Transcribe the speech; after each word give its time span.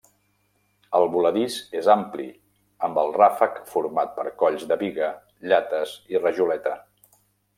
El 0.99 1.03
voladís 1.15 1.57
és 1.81 1.89
ampli, 1.95 2.25
amb 2.87 2.97
el 3.03 3.13
ràfec 3.19 3.61
format 3.75 4.15
per 4.17 4.25
colls 4.41 4.65
de 4.71 4.79
biga, 4.85 5.13
llates 5.51 5.97
i 6.15 6.25
rajoleta. 6.25 6.77